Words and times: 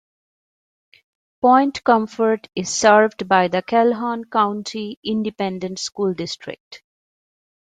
Point 1.43 1.83
Comfort 1.83 2.49
is 2.55 2.73
served 2.73 3.27
by 3.27 3.47
the 3.49 3.61
Calhoun 3.61 4.23
County 4.23 4.97
Independent 5.05 5.77
School 5.77 6.15
District. 6.15 6.81